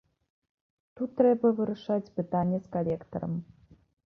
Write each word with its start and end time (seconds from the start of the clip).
Тут 0.99 1.09
трэба 1.19 1.47
вырашаць 1.59 2.13
пытанне 2.17 2.57
з 2.65 2.73
калектарам. 2.79 3.39